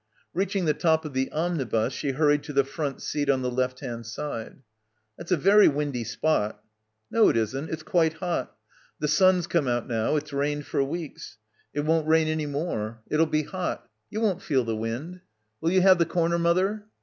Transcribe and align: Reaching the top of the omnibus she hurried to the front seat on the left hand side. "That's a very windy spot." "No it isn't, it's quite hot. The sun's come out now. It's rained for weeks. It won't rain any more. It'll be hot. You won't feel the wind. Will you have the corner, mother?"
Reaching 0.33 0.65
the 0.65 0.73
top 0.73 1.05
of 1.05 1.13
the 1.13 1.31
omnibus 1.31 1.93
she 1.93 2.13
hurried 2.13 2.41
to 2.45 2.53
the 2.53 2.63
front 2.63 3.03
seat 3.03 3.29
on 3.29 3.43
the 3.43 3.51
left 3.51 3.81
hand 3.81 4.07
side. 4.07 4.63
"That's 5.15 5.31
a 5.31 5.37
very 5.37 5.67
windy 5.67 6.03
spot." 6.05 6.63
"No 7.11 7.29
it 7.29 7.37
isn't, 7.37 7.69
it's 7.69 7.83
quite 7.83 8.13
hot. 8.13 8.57
The 8.97 9.07
sun's 9.07 9.45
come 9.45 9.67
out 9.67 9.87
now. 9.87 10.15
It's 10.15 10.33
rained 10.33 10.65
for 10.65 10.83
weeks. 10.83 11.37
It 11.71 11.81
won't 11.81 12.07
rain 12.07 12.27
any 12.27 12.47
more. 12.47 13.01
It'll 13.11 13.27
be 13.27 13.43
hot. 13.43 13.87
You 14.09 14.21
won't 14.21 14.41
feel 14.41 14.63
the 14.63 14.75
wind. 14.75 15.21
Will 15.61 15.69
you 15.69 15.81
have 15.81 15.99
the 15.99 16.07
corner, 16.07 16.39
mother?" 16.39 16.85